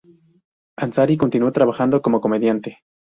Ansari 0.77 1.15
continuó 1.15 1.51
trabajando 1.51 2.01
como 2.01 2.21
comediante. 2.21 2.79